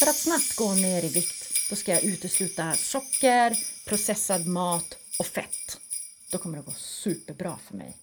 [0.00, 3.52] För att snabbt gå ner i vikt, då ska jag utesluta socker,
[3.88, 5.80] processad mat och fett.
[6.32, 7.96] Då kommer det gå superbra för mig.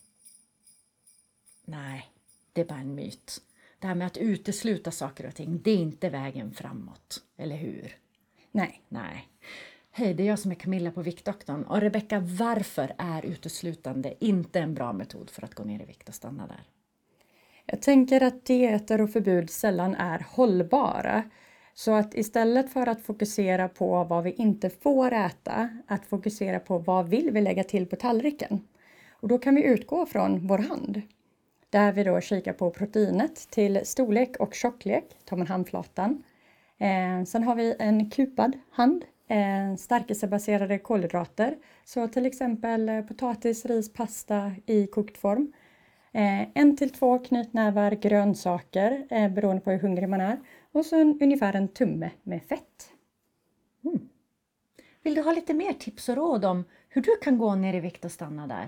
[1.65, 2.12] Nej,
[2.54, 3.41] det är bara en myt.
[3.79, 7.21] Det här med att utesluta saker och ting, det är inte vägen framåt.
[7.38, 7.98] Eller hur?
[8.52, 8.82] Nej.
[8.89, 9.27] Nej.
[9.91, 11.64] Hej, det är jag som är Camilla på Viktdoktorn.
[11.64, 16.09] Och Rebecka, varför är uteslutande inte en bra metod för att gå ner i vikt
[16.09, 16.64] och stanna där?
[17.66, 21.29] Jag tänker att dieter och förbud sällan är hållbara.
[21.77, 26.77] Så att istället för att fokusera på vad vi inte får äta, att fokusera på
[26.77, 28.61] vad vill vi lägga till på tallriken.
[29.11, 31.01] Och då kan vi utgå från vår hand.
[31.69, 36.23] Där vi då kikar på proteinet till storlek och tjocklek, tar man handflatan.
[36.77, 41.55] Eh, sen har vi en kupad hand, eh, stärkelsebaserade kolhydrater.
[41.86, 45.53] Så till exempel potatis, ris, pasta i kokt form.
[46.11, 50.39] Eh, en till två knytnävar grönsaker eh, beroende på hur hungrig man är.
[50.72, 52.92] Och så en, ungefär en tumme med fett.
[55.04, 57.80] Vill du ha lite mer tips och råd om hur du kan gå ner i
[57.80, 58.68] vikt och stanna där?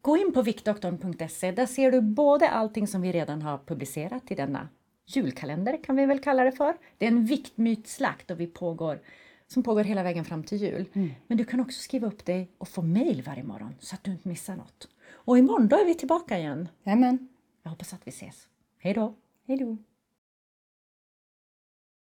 [0.00, 1.52] Gå in på viktdoktorn.se.
[1.52, 4.68] Där ser du både allting som vi redan har publicerat i denna
[5.06, 6.76] julkalender kan vi väl kalla det för.
[6.98, 9.00] Det är en viktmytslakt och vi pågår,
[9.46, 10.86] som pågår hela vägen fram till jul.
[11.26, 14.10] Men du kan också skriva upp dig och få mejl varje morgon så att du
[14.10, 14.88] inte missar något.
[15.28, 16.68] Och imorgon då är vi tillbaka igen.
[16.82, 17.28] Jajamän.
[17.62, 18.48] Jag hoppas att vi ses.
[18.78, 19.14] Hej då!
[19.46, 19.76] Hej då!